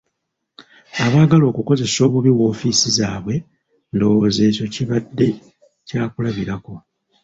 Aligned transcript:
Abaagala 1.05 1.43
okukozesa 1.51 1.99
obubi 2.07 2.31
woofiisi 2.37 2.89
zaabwe 2.97 3.35
ndowozza 3.93 4.41
ekyo 4.49 4.65
kibade 4.73 5.27
kyakulabirako. 5.87 6.73